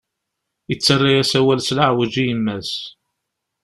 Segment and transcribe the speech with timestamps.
[0.69, 2.71] Yettarra-yas awal s leɛweǧ i yemma-s.